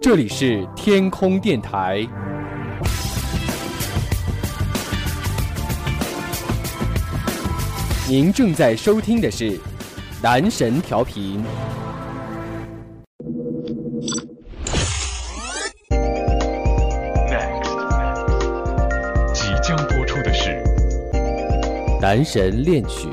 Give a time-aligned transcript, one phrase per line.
[0.00, 2.06] 这里是天空电台，
[8.08, 9.58] 您正在收听的是
[10.22, 11.42] 男神调频。
[19.32, 20.62] 即将播出的是
[22.00, 23.08] 男神恋曲。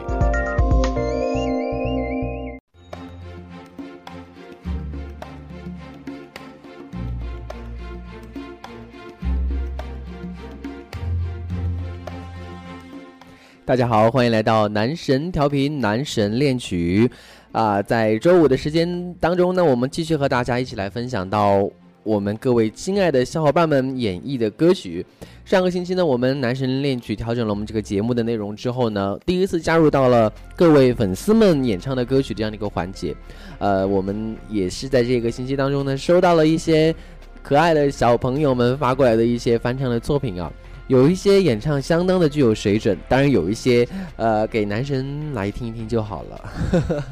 [13.72, 17.10] 大家好，欢迎来到男神调频男神恋曲
[17.54, 17.82] 啊！
[17.82, 21.66] 在周五的时间当中呢，我们继续和大家一起来分享到
[22.04, 25.06] 我们各位亲爱的小伙伴们演绎的歌曲。
[25.46, 33.16] 上个星期呢，我们男神恋曲调整了我们这个节目的内容之后呢，第一次加入到了各位粉丝们演唱的歌曲这样的一个环节。
[33.58, 36.94] 呃，我们也是在这个星期当中呢，收到了一些
[37.42, 40.52] 可爱的小朋友们发过来的一些翻唱的作品啊。
[40.92, 47.04] 有一些演唱相当的具有水准，当然有一些，呃，给男神来听一听就好了。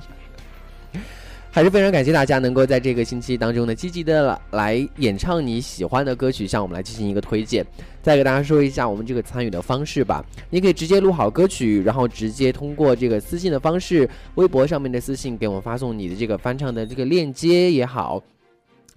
[1.49, 7.65] 还是非常感谢大家能够在这个星期当中呢，积极的来演唱你喜欢的歌曲，向我们来进行一个推荐。
[8.01, 18.21] 再给大家说一下我们这个参与的方式吧，你可以直接录好歌曲，然后直接通过这个私信的方式，微博上面的私信给我们发送你的这个翻唱的这个链接也好，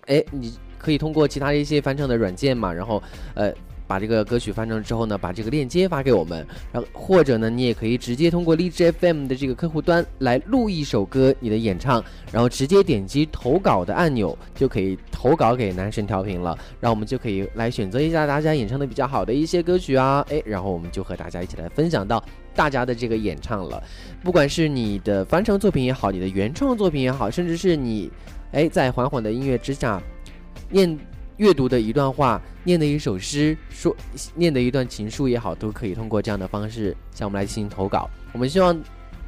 [0.06, 3.00] 哎，你可以通过其他一些翻唱的软件嘛，然后，
[3.34, 3.54] 呃。
[3.92, 23.82] 把这个歌曲翻唱之后呢，把这个链接发给我们，然后或者呢，你也可以直接通过荔枝 FM 的这个客户端来录一首歌你的演唱，然后直接点击投稿的按钮就可以投稿给男神调频了，然后我们就可以来选择一下大家演唱的比较好的一些歌曲啊，哎，然后我们就和大家一起来分享到大家的这个演唱了，
[24.24, 28.10] 不管是你的翻唱作品也好，你的原创作品也好，甚至是你，
[28.52, 30.02] 哎，在缓缓的音乐之下
[30.70, 30.98] 念。
[31.38, 33.94] 阅读的一段话，念的一首诗，说
[34.34, 38.08] 念的一段情书也好，都可以通过这样的方式向我们来进行投稿。
[38.32, 38.78] 我们希望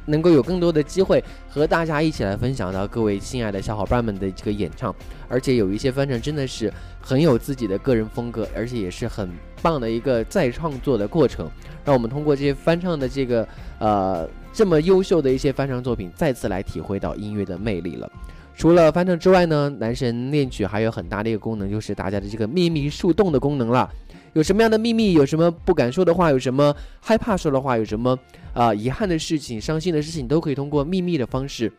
[0.05, 4.93] 能够有更多的机会和大家一起来分享到各位亲爱的小伙伴们的这个演唱，
[5.27, 6.71] 而且有一些翻唱真的是
[7.01, 9.29] 很有自己的个人风格，而且也是很
[9.61, 11.49] 棒的一个再创作的过程。
[11.83, 13.47] 让我们通过这些翻唱的这个
[13.79, 18.09] 呃这么优秀的一些翻唱作品，再次来体会到音乐的魅力了。
[18.55, 23.91] 除了翻唱之外呢，男神恋曲还有很大的一个功能，就是大家的这个秘密树洞的功能了。
[24.31, 28.17] 有什么样的秘密，有什么不敢说的话，有什么害怕说的话，有什么
[28.53, 31.69] 啊遗憾的事情、伤心的事情，都可以通过秘密的方式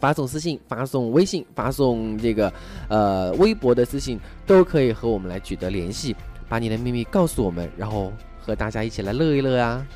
[0.00, 2.52] 发送私信、发送微信、发送这个
[2.88, 6.16] 呃微博的私信，都可以和我们来取得联系，
[6.48, 9.86] 把你的秘密告诉我们，然后和大家一起来乐一乐啊。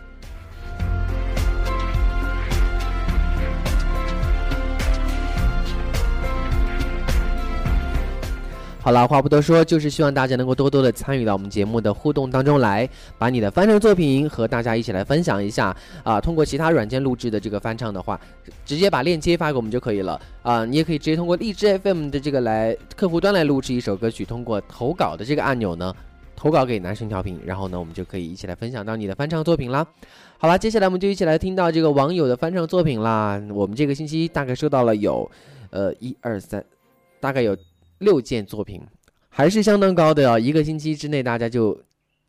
[8.86, 12.88] 好了，话不多说，就是希望大家能够多多的参与到我们节目的互动当中来，
[13.18, 16.20] 把你的翻唱作品和大家一起来分享一下啊。
[16.20, 18.20] 通过其他软件录制的这个翻唱的话，
[18.64, 20.64] 直接把链接发给我们就可以了啊。
[20.64, 25.92] 你也可以直接通过荔枝 FM 的这个来客户端来录制一首歌曲，通过投稿的这个按钮呢，
[26.36, 29.84] 投稿给男生调频，然后呢，我们就可以一起来分享到你的翻唱作品啦。
[30.38, 33.42] 好了，接下来我们就一起来听到这个网友的翻唱作品啦。
[33.50, 35.28] 我们这个星期大概收到了有，
[35.70, 36.64] 呃，一二三，
[37.18, 37.56] 大概有。
[37.98, 38.80] 六件作品
[39.28, 40.38] 还是相当高的啊！
[40.38, 41.78] 一个星期之内，大家就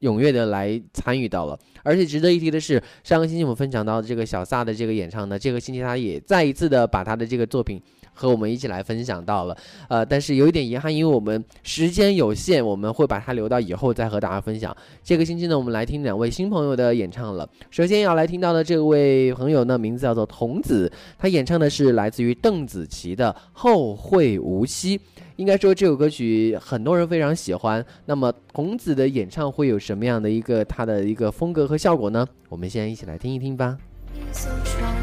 [0.02, 1.58] 踊跃的来参与到了。
[1.84, 7.82] 而且值得一提的是，上个星期我们分享到的这个小撒的这个演唱呢，这个星期他也再一次的把他的这个作品。
[8.18, 9.56] 和我们一起来分享到了，
[9.88, 14.76] 呃，但是有一点遗憾，因为我们时间有限，我们会把它留到以后再和大家分享。
[15.04, 17.48] 这个星期呢，我们来听两位新朋友的演唱了。
[17.70, 24.98] 首先要来听到的这位朋友呢，名字叫做童子，他演唱的是来自于邓紫棋的《后会无期》。
[25.36, 27.86] 应该说这首歌曲很多人非常喜欢。
[28.06, 32.28] 那么童子的演唱会有什么样的一个他的一个风格和效果呢？
[32.50, 33.78] 我们先一起来听一听吧。
[34.16, 34.96] 一艘船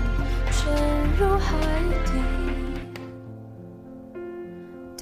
[0.50, 0.72] 沉
[1.20, 2.13] 入海。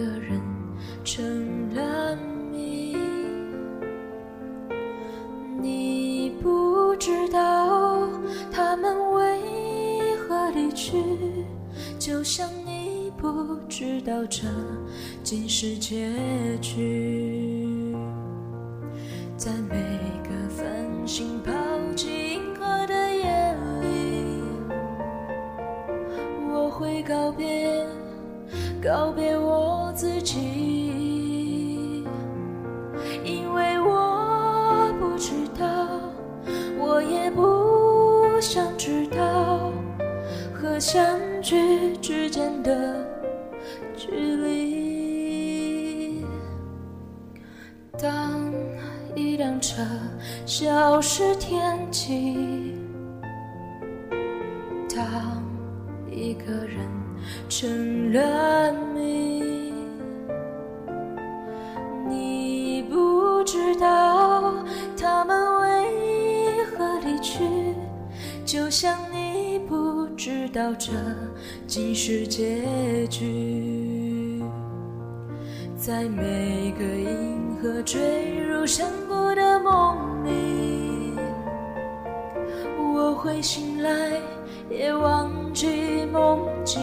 [0.00, 0.40] 个人。
[1.04, 2.16] 成了
[2.50, 2.96] 谜，
[5.60, 8.08] 你不知道
[8.50, 11.04] 他们为何离去，
[11.98, 14.46] 就像你不知道这
[15.22, 16.10] 竟是结
[16.62, 17.94] 局。
[19.36, 19.76] 在每
[20.22, 20.66] 个繁
[21.06, 21.52] 星抛
[21.94, 24.42] 弃银河的夜里，
[26.50, 27.86] 我会告别，
[28.82, 29.69] 告别我
[30.00, 32.06] 自己，
[33.22, 35.66] 因为我不知道，
[36.78, 39.70] 我也不想知道，
[40.54, 41.04] 和相
[41.42, 43.06] 聚之间的
[43.94, 46.24] 距离。
[47.98, 48.50] 当
[49.14, 49.82] 一辆车
[50.46, 52.74] 消失天际，
[54.96, 55.44] 当
[56.10, 56.88] 一个人
[57.50, 58.72] 成了
[68.52, 70.90] 就像你不知道这
[71.68, 74.42] 竟是结局。
[75.76, 81.12] 在每个银河坠入山谷的梦里，
[82.76, 84.20] 我会醒来，
[84.68, 86.82] 也忘记梦境，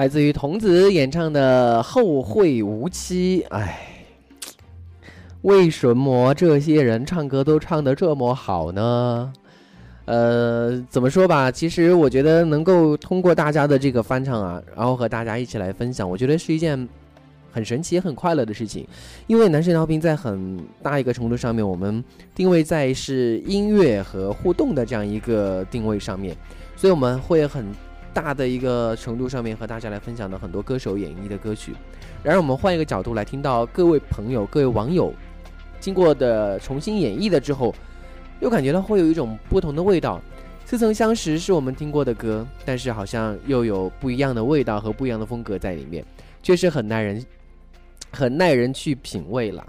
[0.00, 3.44] 来自于童子演唱的《后会无期》。
[3.54, 4.06] 哎，
[5.42, 9.30] 为什么这些人唱歌都唱得这么好呢？
[10.06, 11.50] 呃，怎么说吧？
[11.50, 16.88] 其实我觉得能够通过大家的这个翻唱啊，然后和大家一起来分享，我觉得是一件
[17.52, 18.88] 很神奇也很快乐的事情。
[19.26, 22.02] 因为男神调频在很大一个程度上面，我们
[22.34, 26.34] 定位在是音乐和互动的这样一个定位上面，
[26.74, 27.66] 所以我们会很。
[28.12, 31.74] 大的一个程度上面和大家来分享的很多歌手演绎的歌曲，
[32.22, 35.12] 然而我们换一个角度来听到各位朋友、各位网友
[35.78, 37.74] 经过的重新演绎的之后，
[38.40, 40.20] 又感觉到会有一种不同的味道。
[40.66, 46.04] 似曾相识是我们听过的歌，但是好像又有不一样的味道和不一样的风格在里面，
[46.42, 47.26] 确实很耐人，
[48.12, 49.66] 很耐人去品味了。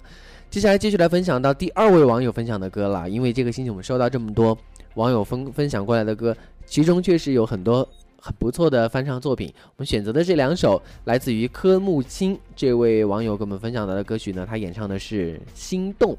[0.51, 4.55] 接下来继续来分享到第二位网友分享的歌了，因为这个星期我们收到这么多
[4.93, 7.87] 网友分分享过来的歌，其中确实有很多。
[8.21, 16.13] 很不错的翻唱作品，我们选择的这两首来自于柯木青这位网友给我们分享到的歌曲呢，他演唱的是《心动》。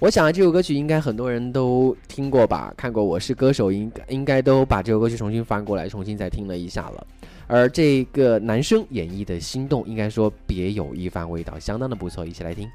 [0.00, 7.06] 我想啊，这首歌曲应该很多人都听过吧，看过《我是歌手》，应应该都把这首歌曲重新翻过来，重新再听了一下了。
[7.46, 12.68] 而这个男生演绎的《心动》，应该说别有一番味道，相当的不错，一起来听。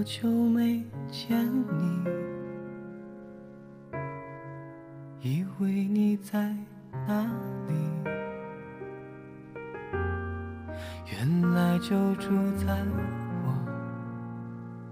[0.00, 2.08] 好久没见你？
[5.20, 6.56] 以为你在
[7.06, 7.30] 哪
[7.68, 7.74] 里？
[11.12, 12.82] 原来就住在
[13.44, 13.52] 我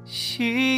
[0.04, 0.77] 心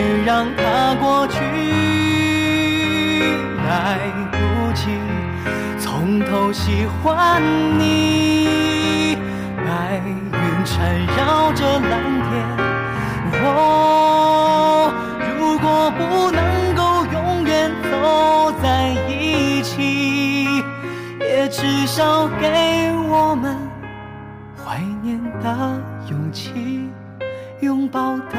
[0.00, 1.38] 过去让它过去，
[3.68, 3.98] 来
[4.32, 4.86] 不及
[5.78, 7.42] 从头喜欢
[7.78, 9.18] 你。
[9.56, 11.90] 白云缠绕着蓝
[12.30, 12.32] 天，
[13.44, 14.90] 哦，
[15.38, 16.40] 如果不能
[16.74, 20.64] 够永远走在一起，
[21.20, 23.54] 也至少给我们
[24.56, 25.78] 怀念的
[26.08, 26.88] 勇气。
[27.60, 28.38] 拥抱的，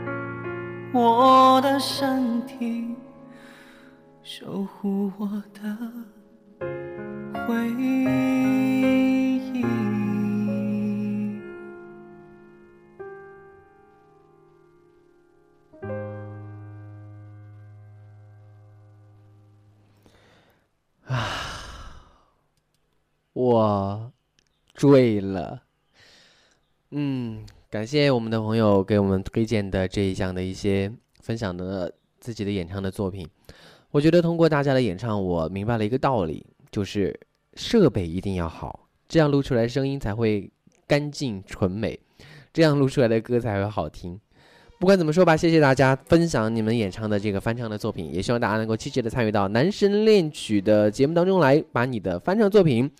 [0.93, 2.95] 我的身体，
[4.23, 5.77] 守护我的
[7.47, 8.31] 回忆。
[21.05, 21.27] 啊
[23.33, 24.13] 我
[24.73, 25.63] 醉了。
[26.91, 33.25] 嗯，感谢我们的朋友给我们推荐的这一项的一些分享的自己的演唱的作品。
[33.91, 37.17] 我觉得通过大家的演唱，我明白了一个道理，就是
[37.53, 40.51] 设备一定要好，这样录出来声音才会
[40.85, 41.97] 干净纯美，
[42.51, 44.19] 这样录出来的歌才会好听。
[44.77, 52.91] 不管怎么说吧，谢谢大家分享你们演唱的这个翻唱的作品，也希望大家能够积极的参与到男神恋曲的节目当中来，把你的翻唱作品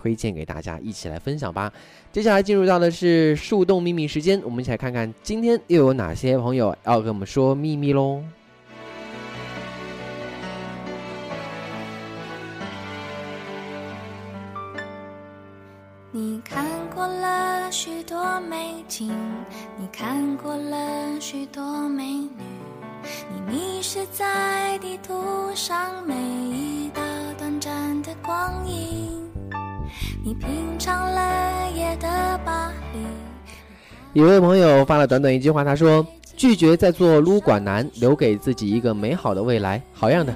[0.00, 1.70] 推荐给大家，一起来分享吧。
[2.10, 8.22] 接下来进入到的是树洞秘密时间，我们一起来看看今天又有哪些朋友要跟我们说秘密喽。
[16.12, 16.64] 你看
[16.94, 19.12] 过了许多美景，
[19.78, 22.30] 你看过了许多美女，
[23.32, 25.14] 你迷失在地图
[25.54, 27.02] 上每一道
[27.38, 29.29] 短暂的光阴，
[30.24, 33.00] 你品尝了夜的巴黎。
[34.12, 36.06] 有位朋友发了短短一句话，他说
[36.36, 40.34] ：“拒绝再做撸管男，留给自己一个美好的未来。”好样的！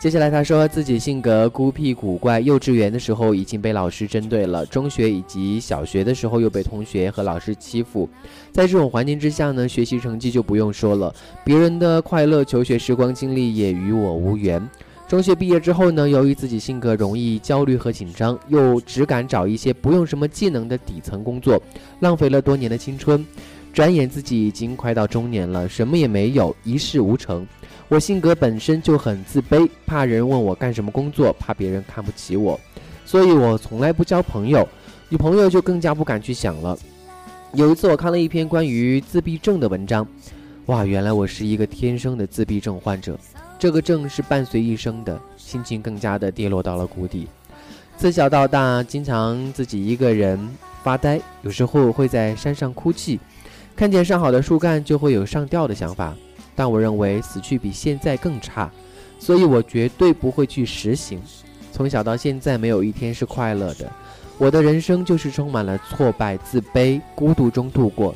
[0.00, 8.08] 接下来他说自己性格孤僻古怪，幼稚园的时候已经被老师针对了，中学以及小学的时候又被同学和老师欺负，
[8.50, 11.14] 在这种环境之下呢，学习成绩就不用说了，
[11.44, 14.66] 别人的快乐求学时光经历也与我无缘。
[15.06, 21.62] 中学毕业之后呢，由于自己性格容易焦虑和紧张，又只敢找一些不用什么技能的底层工作，
[21.98, 23.22] 浪费了多年的青春。
[23.72, 27.46] 转眼自己已经快到中年了，什么也没有，一事无成。
[27.90, 32.58] 我性格本身就很自卑，怕人问我干什么工作，怕别人看不起我，
[33.04, 34.66] 所以我从来不交朋友，
[35.08, 36.78] 女朋友就更加不敢去想了。
[37.52, 40.06] 有一次我看了一篇关于自闭症的文章，
[40.66, 43.18] 哇，原来我是一个天生的自闭症患者。
[43.58, 47.26] 这个症是伴随一生的，心情更加的跌落到了谷底。
[47.96, 50.38] 自小到大，经常自己一个人
[50.84, 53.18] 发呆，有时候会在山上哭泣，
[53.74, 56.14] 看见上好的树干就会有上吊的想法。
[56.60, 58.70] 但我认为死去比现在更差，
[59.18, 61.18] 所以我绝对不会去实行。
[61.72, 63.90] 从小到现在，没有一天是快乐的。
[64.36, 68.14] 我的人生就是充满了挫败、自卑、孤独中度过。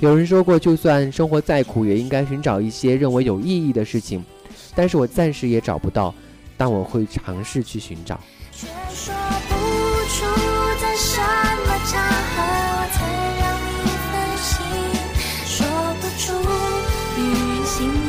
[0.00, 4.22] 有人说过，就算生活再苦，也应该寻找一些认为有意义的事情。
[4.74, 6.14] 但是我暂时也找不到，
[6.54, 8.20] 但我会尝试去寻找。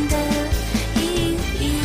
[0.07, 0.17] 的
[0.95, 1.77] 意义。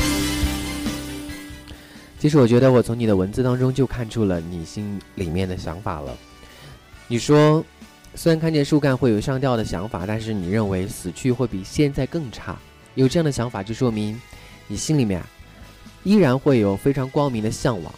[2.19, 6.17] 其实我觉得，我从你的文字当中就看出了你心里面的想法了。
[7.09, 7.65] 你说，
[8.15, 12.57] 虽然看见树干会有上吊的想法，但是你认为死去会比现在更差。
[12.95, 14.21] 有这样的想法，就说明
[14.69, 15.23] 你心里面，
[16.05, 17.93] 依然会有非常光明的向往。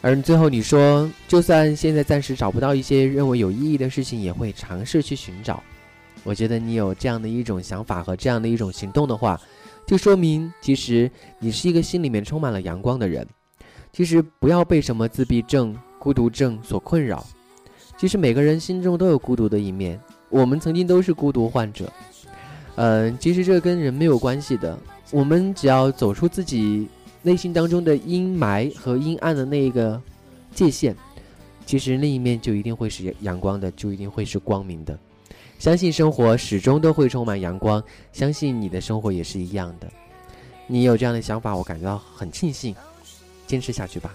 [0.00, 5.62] 而最后你说，就算现在暂时找不到一些认为有意义的事情，也会尝试去寻找。
[6.22, 9.40] 我觉得你有这样的一种想法和这样的一种行动的话，
[9.86, 13.26] 就说明其实你是一个心里面充满了阳光的人。
[13.92, 17.26] 其实不要被什么自闭症、孤独症所困扰。
[17.98, 21.92] 其实每个人心中都有孤独的一面，我们曾经都是孤独患者。
[22.76, 24.78] 嗯，其实这跟人没有关系的。
[25.10, 26.86] 我们只要走出自己
[27.22, 30.00] 内心当中的阴霾和阴暗的那一个
[30.54, 30.94] 界限，
[31.66, 34.96] 其实那一面就一定会是阳光的，就一定会是光明的。
[35.60, 39.86] 相信生活始终都会充满阳光，相信你的生活也是一样的。
[40.66, 42.74] 你有这样的想法，我感觉到很庆幸。
[43.46, 44.14] 坚持下去吧。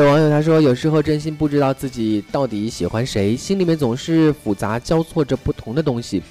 [0.00, 6.22] 有网友他说，有时候真心不知道自己到底喜欢谁，心里面总是复杂交错着不同的东西。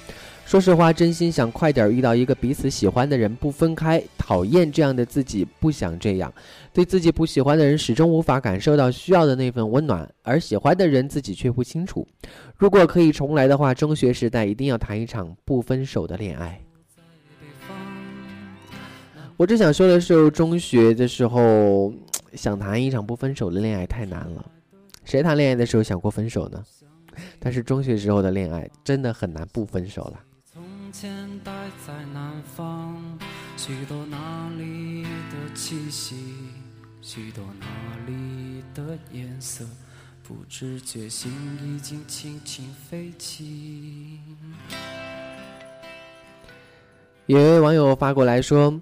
[0.46, 4.02] 说实话，真心想快点遇到一个彼此喜欢的人，不分开。
[4.18, 6.32] 讨厌这样的自己，不想这样。
[6.72, 12.06] 对自己不喜欢的人，始终无法感受到需要的那份温暖，而喜欢的人自己却不清楚。
[12.56, 16.60] 如果可以重来的话，中学时代一定要谈一场不分手的恋爱。
[19.36, 21.92] 我只想说的是，中学的时候
[22.36, 24.44] 想谈一场不分手的恋爱太难了。
[25.04, 26.62] 谁谈恋爱的时候想过分手呢？
[27.38, 30.20] 但是中学时候的恋爱真的很难不分手了。
[30.44, 31.52] 从前待
[31.86, 33.00] 在南方，
[33.56, 36.16] 许多那里的气息，
[37.00, 37.66] 许多那
[38.06, 39.64] 里的颜色，
[40.22, 44.18] 不知觉心已经轻轻飞起。
[47.26, 48.80] 有一位网友发过来说：“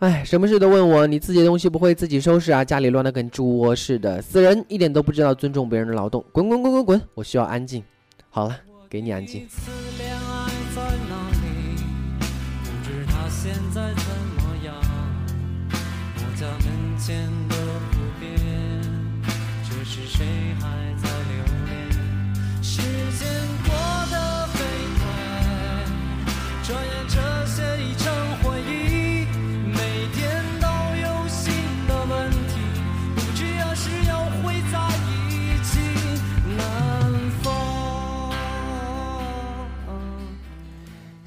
[0.00, 2.64] 哎，什么事都问我，你自己的东西不会自己收拾啊？
[2.64, 7.02] 家里乱得跟猪窝似的，死人一点都不知道尊重别人的劳动，滚滚滚滚滚！
[7.14, 7.84] 我需要安静。
[8.30, 8.56] 好了，
[8.88, 9.46] 给你安静。
[16.40, 17.54] 家门前的
[17.92, 18.32] 湖边，
[19.68, 20.24] 这时谁
[20.58, 20.89] 还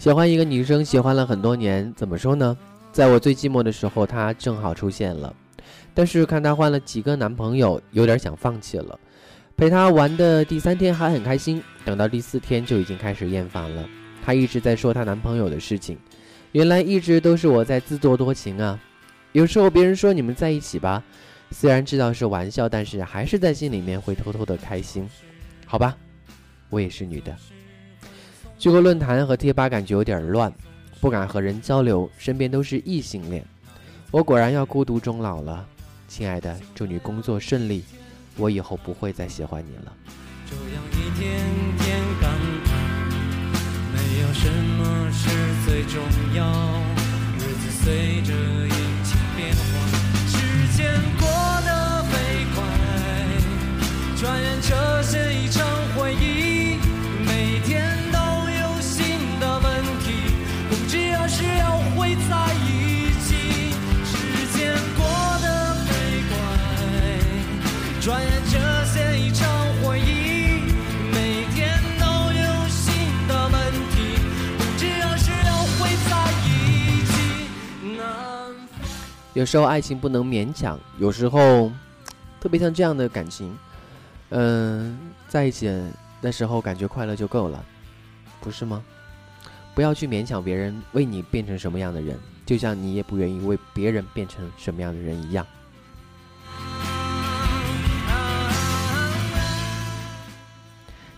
[0.04, 2.58] 喜欢一个女生，喜欢了很多年，怎么说呢？
[2.92, 5.34] 在我最寂寞的时候，她正好出现了。
[5.94, 9.00] 但是看她换了几个男朋友，有点想放弃了。
[9.56, 13.88] 陪她玩的第三天还很开心，等到第四天就已经开始厌烦了。
[14.22, 15.98] 她一直在说她男朋友的事情，
[16.52, 18.78] 原来一直都是我在自作多情啊。
[19.32, 21.02] 有时候别人说你们在一起吧，
[21.52, 25.10] 虽然知道是玩笑，但是还是在心里面会偷偷的开心。
[25.66, 25.96] 好吧，
[26.70, 27.34] 我也是女的。
[28.63, 30.49] 去过论坛和贴吧，感觉有点乱，
[31.02, 33.43] 不敢和人交流，身边都是异性恋。
[34.10, 35.65] 我果然要孤独终老了，
[36.08, 37.84] 亲爱的，祝你工作顺利。
[38.38, 39.91] 我以后不会再喜欢你了。
[40.49, 41.43] 这样一天
[41.78, 42.32] 天感
[42.63, 42.73] 叹，
[43.91, 45.28] 没有什么是
[45.65, 46.02] 最重
[46.34, 46.45] 要，
[47.36, 48.69] 日子随着阴
[49.04, 49.63] 晴变化，
[50.26, 50.38] 时
[50.78, 51.28] 间过
[51.65, 52.13] 得飞
[52.56, 52.63] 快，
[54.21, 55.62] 转眼这些已成
[55.97, 56.53] 回忆，
[79.34, 81.72] 有时候爱情不能勉强，有时候，
[82.39, 83.58] 特别像这样的感情，
[84.30, 84.96] 嗯、
[85.28, 85.67] 在一起
[86.22, 87.65] 的时候感觉快乐就够了，
[88.39, 88.84] 不是吗？
[89.74, 92.15] 不要去勉强别人为你变成什么样的人，
[92.46, 95.43] 就像你也不愿意为别人变成什么样的人一样。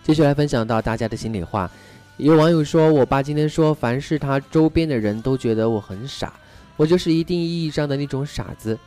[0.03, 1.69] 继续来分享到大家的心里话，
[2.15, 6.31] 有网友说：“我爸今天说，凡是他周边的人都觉得我很傻，
[6.77, 8.77] 我就是一定意义上的那种傻子，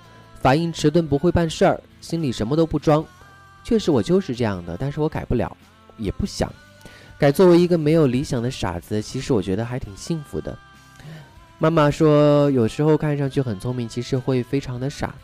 [0.41, 3.05] 反应迟钝，不会办事儿，心里什么都不装。
[3.65, 5.57] 确实，我就是这样的，但是我改不了，
[5.97, 6.53] 也不想
[7.19, 7.31] 改。
[7.33, 10.57] 作为一个没有理想的傻子，其实我觉得还挺幸福的。”
[11.59, 15.15] 妈妈说：“有时候看上去很聪明，其实会非常的傻。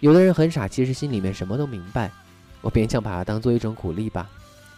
[0.00, 2.10] 有的人很傻，其实心里面什么都明白。
[2.60, 4.28] 我勉强把它当做一种鼓励吧。”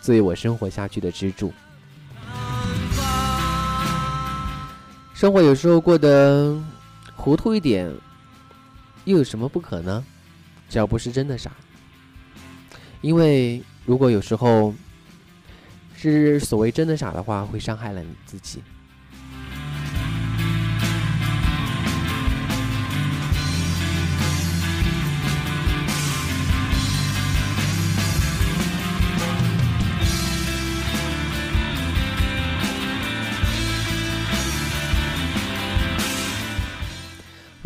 [0.00, 1.52] 作为我生活下去的支柱。
[5.12, 6.56] 生活有时候过得
[7.20, 7.94] 糊涂一点，
[9.04, 10.02] 又有什么不可呢？
[10.70, 11.52] 只要不是真的傻。
[13.02, 14.74] 因为如果有时候
[15.94, 18.62] 是所谓真的傻的话，会伤害了你自己。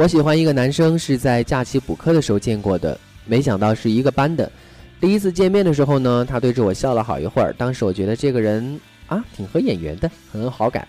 [0.05, 4.53] 我喜欢一个男生，是在假期补课的时候见过的，没想到是一个班的。
[5.01, 7.55] 第一次见面的时候呢，他对着我笑了好一会儿。
[7.57, 10.87] 当时我觉得这个人啊，挺合眼缘的，很有好感。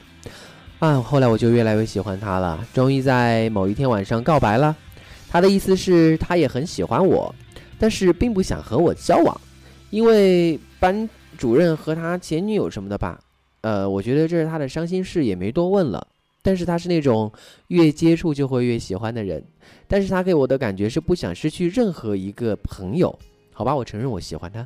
[0.79, 2.67] 啊，后来我就越来越喜欢他了。
[2.73, 4.75] 终于在某一天晚上告白了。
[5.29, 7.33] 他的意思是，他也很喜欢我，
[7.79, 9.39] 但是并不想和我交往，
[9.91, 13.17] 因为班主任和他前女友什么的吧。
[13.61, 16.05] 呃，我觉得这是他的伤心事，也没多问了。
[16.45, 17.31] 但是他是那种
[17.69, 19.43] 越接触就会越喜欢的人，
[19.87, 23.17] 但是他给我的感觉是不想失去任何一个朋友，
[23.51, 24.65] 好吧，我承认我喜欢他，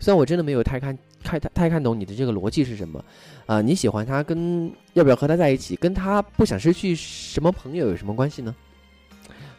[0.00, 3.04] 虽然我真的没有太看太太太看懂你的这个逻辑是什么，
[3.46, 8.52] 啊、你喜欢他跟要不要和他在一起，跟他不想失去什么朋友有什么关系呢？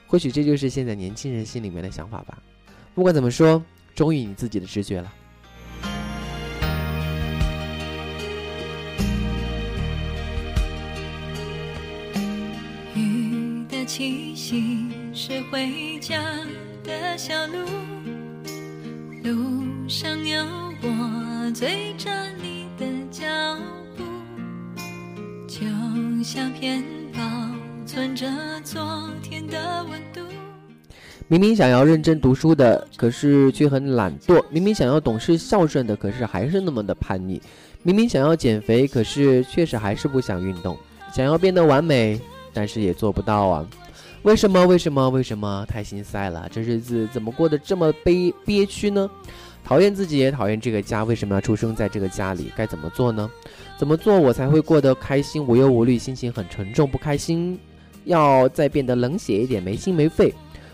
[0.07, 2.43] 或许这就是现在年轻人心里面的想法吧。
[2.93, 3.63] 不管怎么说，
[3.95, 5.13] 忠于你自己的直觉了。
[15.51, 16.21] 回家
[16.83, 17.57] 的小路，
[19.23, 20.43] 路上有
[20.81, 22.09] 我追着
[22.41, 23.25] 你的脚
[23.95, 24.03] 步，
[25.47, 25.61] 就
[26.23, 27.19] 像片保
[27.85, 28.27] 存着
[28.63, 30.21] 昨天的温度。
[31.27, 37.39] 明明想要认真读书的，可是却很懒惰；明明想要懂事孝顺的，可是还是那么的叛逆；
[37.83, 40.75] 明明想要减肥，可是确实还是不想运动；
[41.13, 42.19] 想要变得完美，
[42.53, 43.65] 但是也做不到啊！
[44.23, 44.67] 为什么？
[44.67, 45.10] 为什么？
[45.10, 45.65] 为什么？
[45.67, 46.47] 太心塞了！
[46.51, 49.10] 这日子怎么过得这么悲憋屈呢？
[49.63, 51.03] 讨厌自己，也讨厌这个家。
[51.03, 52.51] 为什么要出生在这个家里？
[52.55, 53.27] 该怎么做呢？
[53.79, 55.97] 怎么做我才会过得开心、无忧无虑？
[55.97, 57.60] 心情很沉重，不开心，
[58.05, 60.31] 要再变得冷血一点，没心没肺。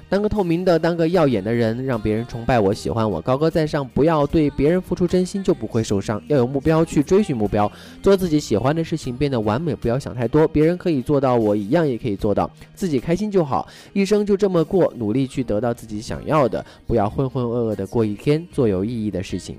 [0.09, 3.85] 当个透明的，当个耀眼的人，让别人崇拜我、喜欢我，高高在上。
[3.89, 6.21] 不要对别人付出真心，就不会受伤。
[6.27, 7.69] 要有目标去追寻目标，
[8.01, 9.75] 做自己喜欢的事情，变得完美。
[9.75, 12.49] 不要想太多，别人可以做到，我一样也可以做到。
[12.73, 19.57] 自己开心就好，一生就这么过，努力去得到自己想要的，不要浑浑噩噩的过一天，做有意义的事情。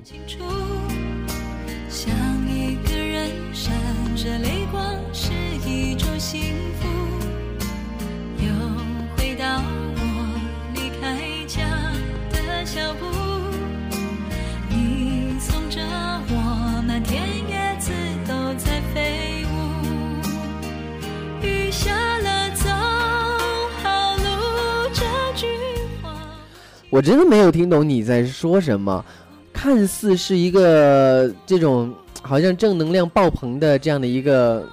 [26.91, 29.05] 我真的没有听懂你在说什么，
[29.53, 34.67] 看似是一个这种好像正能量爆棚的这样的一个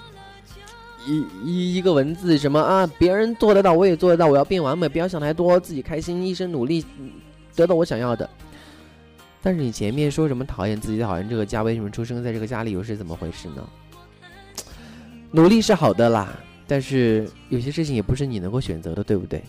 [1.06, 6.86] 一一一个文字，什么啊，别人做得到，我也做得到，我要变完美，不要想太多，自己开心，一生努力，
[7.56, 8.30] 得到我想要的。
[9.43, 13.67] 但是你前面说什么讨厌自己，讨厌这个家，为什么出生在这个家里，又是怎么回事呢？
[15.32, 19.43] 努力是好的啦，但是有些事情也不是你能够选择的，对不对？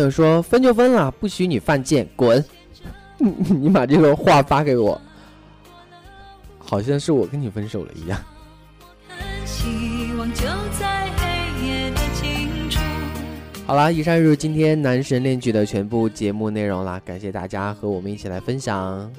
[0.00, 2.42] 友说分就分了，不许你犯贱，滚！
[3.18, 3.30] 你
[3.68, 5.00] 你把这个话发给我，
[6.58, 8.18] 好像是我跟你分手了一样。
[9.44, 10.46] 希望就
[10.78, 12.00] 在黑夜的。
[13.66, 19.12] 好啦，以上就是今天男神恋曲的全部节目内容啦，感谢大家和我们一起来分享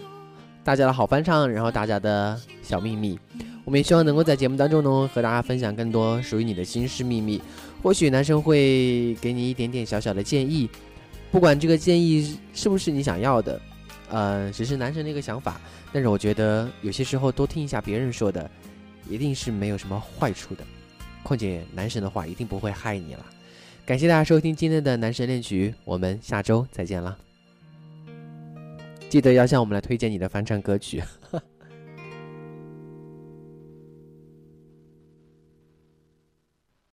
[0.61, 3.17] 大家的好翻唱，然后大家的小秘密。
[3.63, 7.41] 我们也希望能够在节目当中呢，和大家分享更多属于你的心事秘密。
[7.81, 10.69] 或许男生会给你一点点小小的建议，
[11.31, 13.61] 不管这个建议是不是你想要的，
[14.09, 15.59] 呃，只是男生的一个想法。
[15.91, 18.49] 但是我觉得有些时候多听一下别人说的，
[19.09, 20.63] 一定是没有什么坏处的。
[21.23, 23.25] 况且男神的话一定不会害你了。
[23.85, 27.17] 感谢大家收听今天的男神恋曲，我们下周再见了。
[29.09, 31.03] 记得要向我们来推荐你的翻唱歌曲。